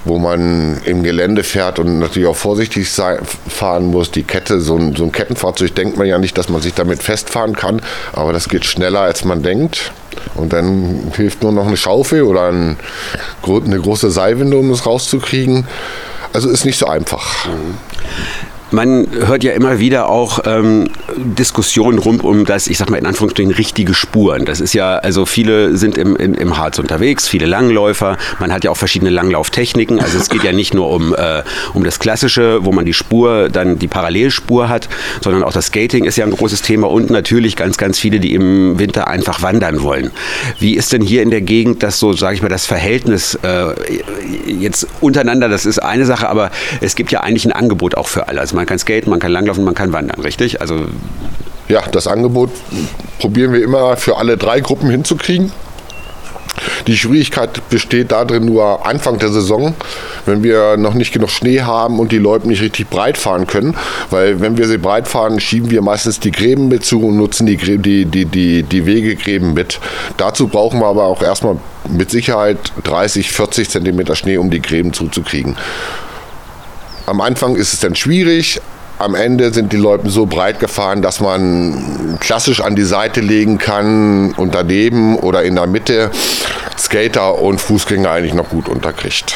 wo 0.05 0.19
man 0.19 0.81
im 0.85 1.03
Gelände 1.03 1.43
fährt 1.43 1.79
und 1.79 1.99
natürlich 1.99 2.27
auch 2.27 2.35
vorsichtig 2.35 2.91
sein, 2.91 3.19
fahren 3.47 3.85
muss. 3.85 4.11
Die 4.11 4.23
Kette, 4.23 4.59
so 4.59 4.75
ein, 4.75 4.95
so 4.95 5.05
ein 5.05 5.11
Kettenfahrzeug 5.11 5.75
denkt 5.75 5.97
man 5.97 6.07
ja 6.07 6.17
nicht, 6.17 6.37
dass 6.37 6.49
man 6.49 6.61
sich 6.61 6.73
damit 6.73 7.01
festfahren 7.01 7.55
kann, 7.55 7.81
aber 8.11 8.33
das 8.33 8.49
geht 8.49 8.65
schneller, 8.65 9.01
als 9.01 9.23
man 9.23 9.43
denkt. 9.43 9.93
Und 10.35 10.53
dann 10.53 11.11
hilft 11.15 11.43
nur 11.43 11.51
noch 11.51 11.67
eine 11.67 11.77
Schaufel 11.77 12.23
oder 12.23 12.47
ein, 12.49 12.77
eine 13.45 13.79
große 13.79 14.11
Seilwinde, 14.11 14.57
um 14.57 14.71
es 14.71 14.85
rauszukriegen. 14.85 15.67
Also 16.33 16.49
ist 16.49 16.65
nicht 16.65 16.79
so 16.79 16.87
einfach. 16.87 17.45
Mhm. 17.45 17.77
Man 18.73 19.07
hört 19.11 19.43
ja 19.43 19.51
immer 19.51 19.77
wieder 19.77 20.09
auch 20.09 20.39
ähm, 20.45 20.89
Diskussionen 21.15 21.99
rund 21.99 22.23
um 22.23 22.43
das, 22.43 22.65
ich 22.65 22.79
sag 22.79 22.89
mal 22.89 22.97
in 22.97 23.05
Anführungsstrichen, 23.05 23.53
richtige 23.53 23.93
Spuren. 23.93 24.45
Das 24.45 24.59
ist 24.59 24.73
ja, 24.73 24.95
also 24.95 25.27
viele 25.27 25.77
sind 25.77 25.95
im, 25.95 26.15
im, 26.15 26.33
im 26.33 26.57
Harz 26.57 26.79
unterwegs, 26.79 27.27
viele 27.27 27.45
Langläufer. 27.45 28.17
Man 28.39 28.51
hat 28.51 28.63
ja 28.63 28.71
auch 28.71 28.77
verschiedene 28.77 29.11
Langlauftechniken. 29.11 29.99
Also 29.99 30.17
es 30.17 30.27
geht 30.27 30.43
ja 30.43 30.53
nicht 30.53 30.73
nur 30.73 30.89
um, 30.89 31.13
äh, 31.13 31.43
um 31.75 31.83
das 31.83 31.99
Klassische, 31.99 32.65
wo 32.65 32.71
man 32.71 32.83
die 32.83 32.93
Spur, 32.93 33.49
dann 33.49 33.77
die 33.77 33.87
Parallelspur 33.87 34.69
hat, 34.69 34.89
sondern 35.21 35.43
auch 35.43 35.53
das 35.53 35.67
Skating 35.67 36.05
ist 36.05 36.15
ja 36.15 36.25
ein 36.25 36.31
großes 36.31 36.63
Thema 36.63 36.89
und 36.89 37.11
natürlich 37.11 37.55
ganz, 37.55 37.77
ganz 37.77 37.99
viele, 37.99 38.19
die 38.19 38.33
im 38.33 38.79
Winter 38.79 39.07
einfach 39.07 39.43
wandern 39.43 39.83
wollen. 39.83 40.09
Wie 40.57 40.75
ist 40.75 40.93
denn 40.93 41.03
hier 41.03 41.21
in 41.21 41.29
der 41.29 41.41
Gegend 41.41 41.83
das 41.83 41.99
so, 41.99 42.13
sage 42.13 42.33
ich 42.33 42.41
mal, 42.41 42.49
das 42.49 42.65
Verhältnis 42.65 43.37
äh, 43.43 43.75
jetzt 44.47 44.87
untereinander? 44.99 45.47
Das 45.47 45.67
ist 45.67 45.77
eine 45.77 46.07
Sache, 46.07 46.27
aber 46.27 46.49
es 46.81 46.95
gibt 46.95 47.11
ja 47.11 47.21
eigentlich 47.21 47.45
ein 47.45 47.51
Angebot 47.51 47.93
auch 47.93 48.07
für 48.07 48.27
alle. 48.27 48.41
Also 48.41 48.62
man 48.63 48.67
kann 48.67 48.79
skaten, 48.79 49.09
man 49.09 49.19
kann 49.19 49.33
langlaufen, 49.33 49.65
man 49.65 49.75
kann 49.75 49.91
wandern, 49.91 50.21
richtig? 50.21 50.61
Also 50.61 50.85
ja, 51.67 51.81
das 51.91 52.07
Angebot 52.07 52.49
probieren 53.19 53.51
wir 53.51 53.61
immer 53.61 53.97
für 53.97 54.15
alle 54.17 54.37
drei 54.37 54.61
Gruppen 54.61 54.89
hinzukriegen. 54.89 55.51
Die 56.87 56.95
Schwierigkeit 56.95 57.67
besteht 57.69 58.13
darin 58.13 58.45
nur 58.45 58.85
Anfang 58.85 59.17
der 59.17 59.29
Saison, 59.29 59.73
wenn 60.25 60.43
wir 60.43 60.77
noch 60.77 60.93
nicht 60.93 61.11
genug 61.11 61.29
Schnee 61.29 61.61
haben 61.61 61.99
und 61.99 62.13
die 62.13 62.19
Leute 62.19 62.47
nicht 62.47 62.61
richtig 62.61 62.89
breit 62.89 63.17
fahren 63.17 63.47
können. 63.47 63.75
Weil 64.11 64.39
wenn 64.39 64.57
wir 64.57 64.67
sie 64.67 64.77
breit 64.77 65.09
fahren, 65.09 65.41
schieben 65.41 65.69
wir 65.69 65.81
meistens 65.81 66.21
die 66.21 66.31
Gräben 66.31 66.69
mit 66.69 66.85
zu 66.85 67.01
und 67.01 67.17
nutzen 67.17 67.47
die, 67.47 67.57
die, 67.57 68.05
die, 68.05 68.25
die, 68.25 68.63
die 68.63 68.85
Wegegräben 68.85 69.53
mit. 69.53 69.79
Dazu 70.15 70.47
brauchen 70.47 70.79
wir 70.79 70.87
aber 70.87 71.03
auch 71.03 71.21
erstmal 71.21 71.57
mit 71.89 72.11
Sicherheit 72.11 72.59
30, 72.83 73.29
40 73.29 73.69
Zentimeter 73.69 74.15
Schnee, 74.15 74.37
um 74.37 74.49
die 74.49 74.61
Gräben 74.61 74.93
zuzukriegen. 74.93 75.57
Am 77.05 77.19
Anfang 77.19 77.57
ist 77.57 77.73
es 77.73 77.79
dann 77.81 77.95
schwierig, 77.95 78.61
am 78.97 79.15
Ende 79.15 79.53
sind 79.53 79.73
die 79.73 79.77
Leute 79.77 80.09
so 80.09 80.25
breit 80.25 80.61
gefahren, 80.61 81.01
dass 81.01 81.19
man 81.19 82.17
klassisch 82.21 82.61
an 82.61 82.75
die 82.75 82.83
Seite 82.83 83.19
legen 83.19 83.57
kann 83.57 84.33
und 84.33 84.55
daneben 84.55 85.17
oder 85.17 85.43
in 85.43 85.55
der 85.55 85.67
Mitte 85.67 86.11
Skater 86.77 87.39
und 87.39 87.59
Fußgänger 87.59 88.09
eigentlich 88.09 88.33
noch 88.33 88.49
gut 88.49 88.69
unterkriegt. 88.69 89.35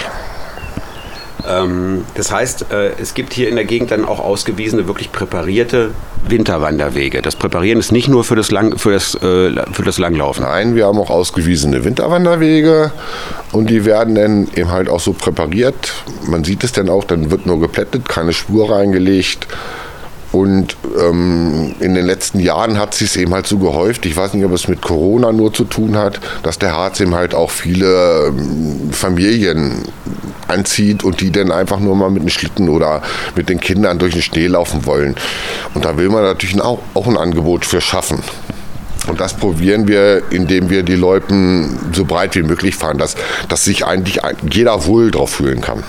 Ähm, 1.47 2.05
das 2.15 2.31
heißt, 2.31 2.71
äh, 2.71 2.91
es 2.99 3.13
gibt 3.13 3.33
hier 3.33 3.49
in 3.49 3.55
der 3.55 3.65
Gegend 3.65 3.91
dann 3.91 4.05
auch 4.05 4.19
ausgewiesene, 4.19 4.87
wirklich 4.87 5.11
präparierte 5.11 5.91
Winterwanderwege. 6.27 7.21
Das 7.21 7.35
Präparieren 7.35 7.79
ist 7.79 7.91
nicht 7.91 8.07
nur 8.07 8.23
für 8.23 8.35
das, 8.35 8.51
Lang, 8.51 8.77
für 8.77 8.91
das, 8.91 9.15
äh, 9.15 9.51
für 9.71 9.83
das 9.83 9.97
Langlaufen. 9.97 10.43
Nein, 10.43 10.75
wir 10.75 10.85
haben 10.85 10.99
auch 10.99 11.09
ausgewiesene 11.09 11.83
Winterwanderwege 11.83 12.91
und 13.51 13.69
die 13.69 13.85
werden 13.85 14.15
dann 14.15 14.47
eben 14.55 14.71
halt 14.71 14.89
auch 14.89 14.99
so 14.99 15.13
präpariert. 15.13 15.93
Man 16.27 16.43
sieht 16.43 16.63
es 16.63 16.71
dann 16.71 16.89
auch, 16.89 17.03
dann 17.03 17.31
wird 17.31 17.45
nur 17.45 17.59
geplättet, 17.59 18.09
keine 18.09 18.33
Spur 18.33 18.71
reingelegt. 18.71 19.47
Und 20.31 20.75
ähm, 20.99 21.73
in 21.79 21.95
den 21.95 22.05
letzten 22.05 22.39
Jahren 22.39 22.77
hat 22.77 22.93
sich 22.93 23.17
eben 23.17 23.33
halt 23.33 23.47
so 23.47 23.57
gehäuft, 23.57 24.05
ich 24.05 24.17
weiß 24.17 24.33
nicht, 24.33 24.45
ob 24.45 24.51
es 24.51 24.67
mit 24.67 24.81
Corona 24.81 25.31
nur 25.31 25.53
zu 25.53 25.63
tun 25.63 25.95
hat, 25.97 26.19
dass 26.43 26.59
der 26.59 26.73
Harz 26.73 26.99
eben 26.99 27.15
halt 27.15 27.33
auch 27.33 27.49
viele 27.49 28.27
ähm, 28.27 28.91
Familien 28.91 29.83
anzieht 30.47 31.03
und 31.03 31.21
die 31.21 31.31
dann 31.31 31.51
einfach 31.51 31.79
nur 31.79 31.95
mal 31.95 32.09
mit 32.09 32.21
einem 32.21 32.29
Schlitten 32.29 32.69
oder 32.69 33.01
mit 33.35 33.49
den 33.49 33.59
Kindern 33.59 33.99
durch 33.99 34.13
den 34.13 34.21
Schnee 34.21 34.47
laufen 34.47 34.85
wollen. 34.85 35.15
Und 35.73 35.85
da 35.85 35.97
will 35.97 36.09
man 36.09 36.23
natürlich 36.23 36.59
auch, 36.61 36.79
auch 36.93 37.07
ein 37.07 37.17
Angebot 37.17 37.65
für 37.65 37.81
schaffen. 37.81 38.19
Und 39.07 39.21
das 39.21 39.33
probieren 39.33 39.87
wir, 39.87 40.23
indem 40.31 40.69
wir 40.69 40.83
die 40.83 40.95
Leute 40.95 41.69
so 41.93 42.03
breit 42.03 42.35
wie 42.35 42.43
möglich 42.43 42.75
fahren, 42.75 42.97
dass, 42.97 43.15
dass 43.47 43.63
sich 43.63 43.85
eigentlich 43.85 44.19
jeder 44.51 44.85
wohl 44.85 45.11
drauf 45.11 45.31
fühlen 45.31 45.61
kann. 45.61 45.83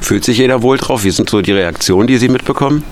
Fühlt 0.00 0.24
sich 0.24 0.38
jeder 0.38 0.62
wohl 0.62 0.78
drauf? 0.78 1.04
Wie 1.04 1.10
sind 1.10 1.30
so 1.30 1.42
die 1.42 1.52
Reaktionen, 1.52 2.06
die 2.06 2.18
Sie 2.18 2.28
mitbekommen? 2.28 2.82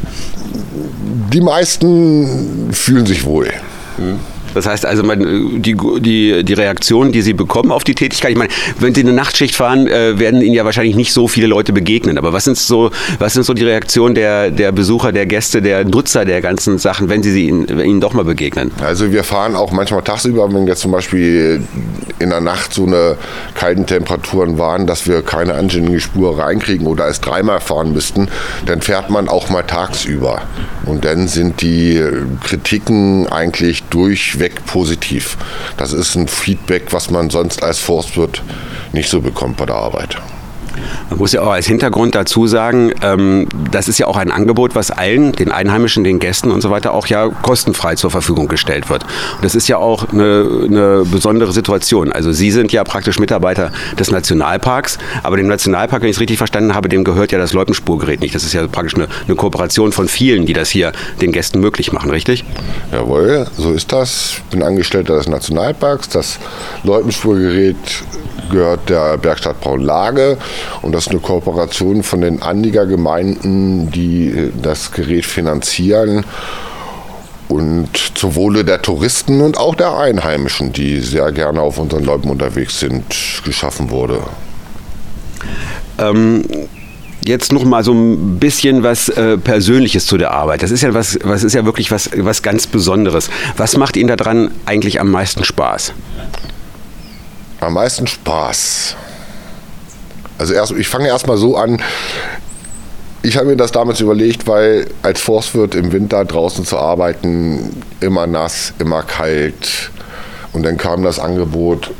Die 1.33 1.41
meisten 1.41 2.73
fühlen 2.73 3.07
sich 3.07 3.25
wohl. 3.25 3.50
Hm. 3.97 4.19
Das 4.55 4.67
heißt 4.67 4.87
also, 4.87 5.02
man, 5.02 5.62
die, 5.62 5.76
die, 6.00 6.45
die 6.45 6.52
Reaktionen, 6.52 7.12
die 7.12 7.23
Sie 7.23 7.33
bekommen 7.33 7.73
auf 7.73 7.85
die 7.85 7.95
Tätigkeit, 7.95 8.33
ich 8.33 8.38
meine, 8.38 8.50
wenn 8.78 8.95
Sie 8.95 9.02
eine 9.02 9.12
Nachtschicht 9.12 9.55
fahren, 9.55 9.87
äh, 9.87 10.19
werden 10.19 10.40
Ihnen 10.40 10.55
ja 10.55 10.64
wahrscheinlich 10.64 10.97
nicht 10.97 11.12
so 11.12 11.28
viele 11.28 11.47
Leute 11.47 11.73
begegnen. 11.73 12.19
Aber 12.19 12.33
was 12.33 12.45
sind 12.45 12.57
so, 12.57 12.90
was 13.19 13.35
sind 13.35 13.45
so 13.45 13.55
die 13.55 13.64
Reaktionen 13.64 14.14
der, 14.14 14.50
der 14.50 14.73
Besucher, 14.73 15.12
der 15.12 15.26
Gäste, 15.26 15.62
der 15.62 15.85
Nutzer 15.85 16.25
der 16.25 16.40
ganzen 16.40 16.78
Sachen, 16.78 17.09
wenn 17.09 17.23
Sie, 17.23 17.33
sie 17.33 17.49
ihnen, 17.49 17.81
ihnen 17.81 18.00
doch 18.00 18.12
mal 18.12 18.25
begegnen? 18.25 18.71
Also 18.81 19.12
wir 19.12 19.25
fahren 19.25 19.57
auch 19.57 19.73
manchmal 19.73 20.02
tagsüber, 20.02 20.52
wenn 20.52 20.67
jetzt 20.67 20.81
zum 20.81 20.93
Beispiel 20.93 21.62
in 22.19 22.31
der 22.31 22.40
Nacht 22.40 22.75
so 22.75 22.85
eine 22.85 23.17
kalten 23.55 23.87
Temperaturen 23.87 24.59
waren, 24.59 24.87
dass 24.87 25.07
wir 25.07 25.23
keine 25.23 25.55
anständige 25.55 26.00
Spur 26.00 26.38
reinkriegen 26.38 26.87
oder 26.87 27.07
es 27.07 27.21
dreimal 27.21 27.61
fahren 27.61 27.93
müssten, 27.93 28.28
dann 28.67 28.83
fährt 28.83 29.11
man 29.11 29.28
auch 29.28 29.50
mal 29.50 29.62
tagsüber. 29.62 30.43
Und 30.87 31.05
dann 31.05 31.28
sind 31.28 31.61
die 31.61 32.02
Kritiken 32.45 33.26
eigentlich 33.26 33.85
durchweg 33.85 34.48
durchweg 34.49 34.64
positiv. 34.67 35.37
Das 35.76 35.93
ist 35.93 36.14
ein 36.14 36.28
Feedback, 36.28 36.93
was 36.93 37.11
man 37.11 37.31
sonst 37.31 37.62
als 37.62 37.78
Forstwirt 37.78 38.43
nicht 38.93 39.09
so 39.09 39.21
bekommt 39.21 39.57
bei 39.57 39.67
der 39.67 39.76
Arbeit. 39.76 40.21
Man 41.11 41.18
muss 41.18 41.32
ja 41.32 41.42
auch 41.42 41.50
als 41.50 41.66
Hintergrund 41.66 42.14
dazu 42.14 42.47
sagen, 42.47 42.92
ähm, 43.02 43.49
das 43.70 43.88
ist 43.88 43.99
ja 43.99 44.06
auch 44.06 44.16
ein 44.16 44.30
Angebot, 44.30 44.75
was 44.75 44.90
allen, 44.90 45.32
den 45.32 45.50
Einheimischen, 45.50 46.04
den 46.04 46.18
Gästen 46.18 46.50
und 46.50 46.61
so 46.61 46.70
weiter, 46.70 46.92
auch 46.92 47.06
ja 47.06 47.28
kostenfrei 47.28 47.94
zur 47.94 48.11
Verfügung 48.11 48.49
gestellt 48.49 48.90
wird. 48.90 49.02
Und 49.02 49.44
das 49.44 49.54
ist 49.54 49.68
ja 49.68 49.78
auch 49.78 50.08
eine, 50.12 50.66
eine 50.66 51.04
besondere 51.04 51.52
Situation. 51.52 52.12
Also 52.12 52.32
Sie 52.32 52.50
sind 52.50 52.73
ja 52.73 52.85
praktisch 52.85 53.18
Mitarbeiter 53.18 53.73
des 53.99 54.11
Nationalparks, 54.11 54.99
aber 55.23 55.37
dem 55.37 55.49
Nationalpark, 55.49 56.02
wenn 56.02 56.11
ich 56.11 56.16
es 56.16 56.20
richtig 56.20 56.38
verstanden 56.38 56.75
habe, 56.75 56.88
dem 56.88 57.04
gehört 57.04 57.32
ja 57.32 57.38
das 57.38 57.52
Loipenspurgerät 57.52 58.20
nicht. 58.20 58.35
Das 58.35 58.44
ist 58.44 58.52
ja 58.52 58.66
praktisch 58.66 58.94
eine, 58.94 59.08
eine 59.26 59.37
Kooperation 59.37 59.92
von 59.92 60.08
vielen, 60.08 60.47
die 60.47 60.52
das 60.52 60.68
hier 60.70 60.92
den 61.20 61.32
Gästen 61.32 61.61
möglich 61.61 61.92
machen, 61.92 62.11
richtig? 62.11 62.44
Jawohl, 62.92 63.47
so 63.56 63.73
ist 63.73 63.92
das. 63.92 64.35
Ich 64.37 64.42
bin 64.50 64.62
Angestellter 64.62 65.16
des 65.16 65.28
Nationalparks. 65.28 66.08
Das 66.08 66.38
Loipenspurgerät 66.85 67.76
gehört 68.50 68.88
der 68.88 69.17
Bergstadt 69.19 69.61
Braunlage 69.61 70.38
und 70.83 70.93
das 70.93 71.07
ist 71.07 71.11
eine 71.11 71.21
Kooperation 71.21 72.02
von 72.02 72.21
den 72.21 72.43
Anliegergemeinden, 72.43 73.90
die 73.90 74.28
äh, 74.28 74.52
das 74.61 74.93
Gerät 74.93 75.26
finanzieren 75.26 76.25
und 77.49 77.88
zum 78.14 78.35
Wohle 78.35 78.64
der 78.64 78.83
Touristen 78.83 79.40
und 79.40 79.57
auch 79.57 79.75
der 79.75 79.97
Einheimischen, 79.97 80.73
die 80.73 81.00
sehr 81.00 81.33
gerne 81.33 81.61
auf 81.61 81.78
unseren 81.78 82.05
Läupen 82.05 82.31
unterwegs 82.31 82.78
sind, 82.78 83.05
geschaffen 83.45 83.90
wurde. 83.90 84.21
Ähm 85.99 86.45
jetzt 87.25 87.52
noch 87.52 87.64
mal 87.64 87.85
so 87.85 87.93
ein 87.93 88.38
bisschen 88.38 88.83
was 88.83 89.09
äh, 89.11 89.37
Persönliches 89.37 90.07
zu 90.07 90.17
der 90.17 90.31
Arbeit. 90.31 90.62
Das 90.62 90.71
ist 90.71 90.83
ja 90.83 90.95
was, 90.95 91.19
was 91.23 91.45
ist 91.45 91.55
ja 91.55 91.64
wirklich 91.64 91.90
was, 91.90 92.11
was 92.17 92.43
ganz 92.43 92.67
Besonderes. 92.67 93.31
Was 93.57 93.76
macht 93.76 93.97
Ihnen 93.97 94.09
daran 94.09 94.50
eigentlich 94.67 95.00
am 95.00 95.11
meisten 95.11 95.45
Spaß? 95.45 95.93
Am 97.61 97.75
meisten 97.75 98.07
Spaß. 98.07 98.95
Also 100.38 100.55
erst, 100.55 100.73
ich 100.73 100.88
fange 100.88 101.09
erstmal 101.09 101.37
so 101.37 101.57
an. 101.57 101.83
Ich 103.23 103.37
habe 103.37 103.47
mir 103.47 103.57
das 103.57 103.73
damals 103.73 104.00
überlegt, 104.00 104.47
weil 104.47 104.87
als 105.03 105.21
Forstwirt 105.21 105.75
im 105.75 105.91
Winter 105.91 106.25
draußen 106.25 106.65
zu 106.65 106.79
arbeiten, 106.79 107.83
immer 108.00 108.27
nass, 108.29 108.73
immer 108.79 109.03
kalt. 109.03 109.91
Und 110.53 110.62
dann 110.62 110.77
kam 110.77 111.03
das 111.03 111.19
Angebot 111.19 111.91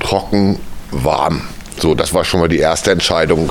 trocken, 0.00 0.58
warm. 0.90 1.42
So, 1.78 1.94
das 1.94 2.12
war 2.12 2.24
schon 2.24 2.40
mal 2.40 2.48
die 2.48 2.58
erste 2.58 2.92
Entscheidung. 2.92 3.50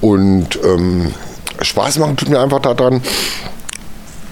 Und 0.00 0.58
ähm, 0.64 1.14
Spaß 1.62 1.98
machen 1.98 2.16
tut 2.16 2.28
mir 2.28 2.40
einfach 2.40 2.60
daran. 2.60 3.00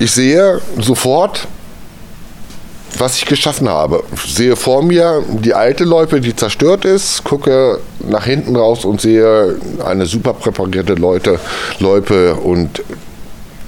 Ich 0.00 0.11
sehe 0.11 0.61
sofort, 0.78 1.47
was 2.98 3.16
ich 3.16 3.26
geschaffen 3.26 3.68
habe. 3.68 4.02
Sehe 4.26 4.56
vor 4.56 4.82
mir 4.82 5.22
die 5.28 5.54
alte 5.54 5.84
Loipe, 5.84 6.20
die 6.20 6.34
zerstört 6.34 6.84
ist, 6.84 7.24
gucke 7.24 7.78
nach 8.00 8.24
hinten 8.24 8.56
raus 8.56 8.84
und 8.84 9.00
sehe 9.00 9.56
eine 9.84 10.06
super 10.06 10.34
präparierte 10.34 10.94
Leute, 10.94 11.38
Loipe 11.78 12.34
und 12.34 12.82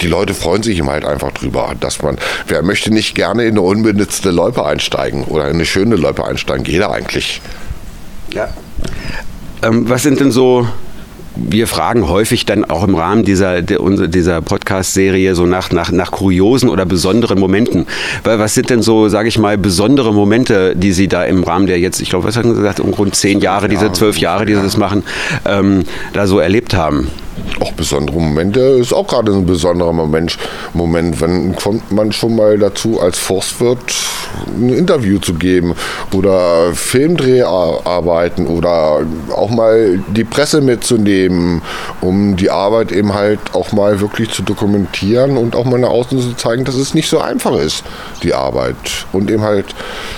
die 0.00 0.06
Leute 0.06 0.34
freuen 0.34 0.62
sich 0.62 0.78
immer 0.78 0.92
halt 0.92 1.04
einfach 1.04 1.30
drüber, 1.32 1.74
dass 1.78 2.02
man, 2.02 2.16
wer 2.46 2.62
möchte 2.62 2.90
nicht 2.90 3.14
gerne 3.14 3.44
in 3.44 3.50
eine 3.50 3.62
unbenutzte 3.62 4.30
Loipe 4.30 4.64
einsteigen 4.64 5.24
oder 5.24 5.44
in 5.48 5.56
eine 5.56 5.66
schöne 5.66 5.96
Loipe 5.96 6.24
einsteigen? 6.24 6.64
Jeder 6.64 6.90
eigentlich. 6.90 7.42
Ja. 8.32 8.48
Ähm, 9.62 9.88
was 9.88 10.02
sind 10.02 10.20
denn 10.20 10.32
so 10.32 10.66
wir 11.36 11.66
fragen 11.66 12.08
häufig 12.08 12.44
dann 12.44 12.64
auch 12.64 12.84
im 12.84 12.94
Rahmen 12.94 13.24
dieser, 13.24 13.62
dieser 13.62 14.42
Podcast-Serie 14.42 15.34
so 15.34 15.46
nach, 15.46 15.70
nach, 15.70 15.92
nach 15.92 16.10
kuriosen 16.10 16.68
oder 16.68 16.84
besonderen 16.84 17.38
Momenten. 17.38 17.86
Was 18.24 18.54
sind 18.54 18.70
denn 18.70 18.82
so, 18.82 19.08
sage 19.08 19.28
ich 19.28 19.38
mal, 19.38 19.56
besondere 19.56 20.12
Momente, 20.12 20.74
die 20.76 20.92
Sie 20.92 21.08
da 21.08 21.24
im 21.24 21.44
Rahmen 21.44 21.66
der 21.66 21.78
jetzt, 21.78 22.00
ich 22.00 22.10
glaube, 22.10 22.26
was 22.26 22.36
haben 22.36 22.50
Sie 22.50 22.56
gesagt, 22.56 22.80
um 22.80 22.90
rund 22.90 23.14
zehn 23.14 23.40
Jahre, 23.40 23.68
diese 23.68 23.92
zwölf 23.92 24.18
Jahre, 24.18 24.46
die 24.46 24.54
Sie 24.54 24.62
das 24.62 24.76
machen, 24.76 25.04
ähm, 25.44 25.84
da 26.12 26.26
so 26.26 26.38
erlebt 26.38 26.74
haben? 26.74 27.08
auch 27.58 27.72
besondere 27.72 28.20
Momente 28.20 28.60
ist 28.60 28.92
auch 28.92 29.06
gerade 29.06 29.32
ein 29.32 29.46
besonderer 29.46 29.92
Moment. 29.92 30.36
Moment, 30.74 31.20
wenn 31.20 31.54
kommt 31.56 31.90
man 31.90 32.12
schon 32.12 32.36
mal 32.36 32.58
dazu, 32.58 33.00
als 33.00 33.18
Forstwirt 33.18 33.94
ein 34.46 34.70
Interview 34.70 35.18
zu 35.18 35.34
geben 35.34 35.74
oder 36.12 36.74
Filmdreharbeiten 36.74 38.46
oder 38.46 39.00
auch 39.34 39.50
mal 39.50 40.02
die 40.08 40.24
Presse 40.24 40.60
mitzunehmen, 40.60 41.62
um 42.00 42.36
die 42.36 42.50
Arbeit 42.50 42.92
eben 42.92 43.14
halt 43.14 43.40
auch 43.52 43.72
mal 43.72 44.00
wirklich 44.00 44.30
zu 44.30 44.42
dokumentieren 44.42 45.36
und 45.36 45.56
auch 45.56 45.64
mal 45.64 45.78
nach 45.78 45.90
außen 45.90 46.20
zu 46.20 46.34
zeigen, 46.34 46.64
dass 46.64 46.74
es 46.74 46.94
nicht 46.94 47.08
so 47.08 47.20
einfach 47.20 47.56
ist, 47.56 47.84
die 48.22 48.34
Arbeit. 48.34 48.76
Und 49.12 49.30
eben 49.30 49.42
halt 49.42 49.66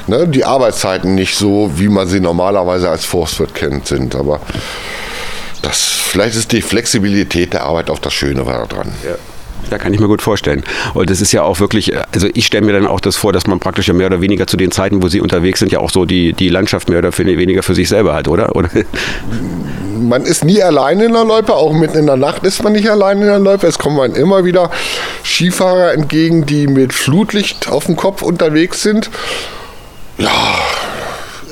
ne, 0.06 0.26
die 0.28 0.44
Arbeitszeiten 0.44 1.14
nicht 1.14 1.36
so, 1.36 1.70
wie 1.76 1.88
man 1.88 2.08
sie 2.08 2.20
normalerweise 2.20 2.90
als 2.90 3.04
Forstwirt 3.04 3.54
kennt, 3.54 3.86
sind. 3.86 4.14
Aber 4.14 4.40
das, 5.62 5.78
vielleicht 5.80 6.36
ist 6.36 6.52
die 6.52 6.62
Flexibilität 6.62 7.52
der 7.52 7.64
Arbeit 7.64 7.90
auch 7.90 7.98
das 7.98 8.12
Schöne 8.12 8.44
daran. 8.44 8.92
Ja. 9.04 9.14
Da 9.70 9.78
kann 9.78 9.94
ich 9.94 10.00
mir 10.00 10.08
gut 10.08 10.22
vorstellen. 10.22 10.64
Und 10.94 11.10
das 11.10 11.20
ist 11.20 11.32
ja 11.32 11.42
auch 11.42 11.60
wirklich, 11.60 11.92
also 12.12 12.28
ich 12.34 12.46
stelle 12.46 12.64
mir 12.66 12.72
dann 12.72 12.86
auch 12.86 13.00
das 13.00 13.16
vor, 13.16 13.32
dass 13.32 13.46
man 13.46 13.58
praktisch 13.58 13.88
ja 13.88 13.94
mehr 13.94 14.06
oder 14.06 14.20
weniger 14.20 14.46
zu 14.46 14.56
den 14.56 14.70
Zeiten, 14.70 15.02
wo 15.02 15.08
sie 15.08 15.20
unterwegs 15.20 15.60
sind, 15.60 15.72
ja 15.72 15.78
auch 15.78 15.90
so 15.90 16.04
die, 16.04 16.32
die 16.32 16.48
Landschaft 16.48 16.88
mehr 16.88 16.98
oder 16.98 17.16
weniger 17.16 17.62
für 17.62 17.74
sich 17.74 17.88
selber 17.88 18.14
hat, 18.14 18.28
oder? 18.28 18.54
oder? 18.56 18.68
Man 20.00 20.22
ist 20.22 20.44
nie 20.44 20.62
allein 20.62 21.00
in 21.00 21.12
der 21.12 21.24
Loipe, 21.24 21.54
auch 21.54 21.72
mitten 21.72 21.96
in 21.96 22.06
der 22.06 22.16
Nacht 22.16 22.44
ist 22.44 22.62
man 22.64 22.72
nicht 22.72 22.90
allein 22.90 23.20
in 23.20 23.26
der 23.26 23.38
Loipe. 23.38 23.66
Es 23.68 23.78
kommen 23.78 23.96
man 23.96 24.14
immer 24.14 24.44
wieder 24.44 24.70
Skifahrer 25.22 25.92
entgegen, 25.92 26.44
die 26.44 26.66
mit 26.66 26.92
Flutlicht 26.92 27.68
auf 27.68 27.86
dem 27.86 27.94
Kopf 27.94 28.22
unterwegs 28.22 28.82
sind. 28.82 29.10
Ja, 30.18 30.30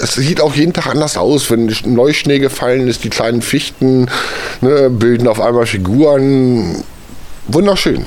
es 0.01 0.15
sieht 0.15 0.41
auch 0.41 0.55
jeden 0.55 0.73
Tag 0.73 0.87
anders 0.87 1.17
aus, 1.17 1.51
wenn 1.51 1.73
Neuschnee 1.85 2.39
gefallen 2.39 2.89
ist, 2.89 3.05
die 3.05 3.11
kleinen 3.11 3.43
Fichten 3.43 4.09
ne, 4.61 4.89
bilden 4.91 5.29
auf 5.29 5.41
einmal 5.41 5.67
Figuren. 5.67 6.83
Wunderschön. 7.49 8.05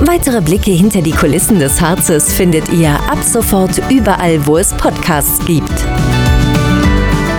Weitere 0.00 0.40
Blicke 0.40 0.70
hinter 0.70 1.02
die 1.02 1.12
Kulissen 1.12 1.58
des 1.58 1.82
Harzes 1.82 2.32
findet 2.32 2.72
ihr 2.72 2.94
ab 3.10 3.18
sofort 3.22 3.82
überall, 3.90 4.46
wo 4.46 4.56
es 4.56 4.72
Podcasts 4.72 5.44
gibt. 5.44 5.84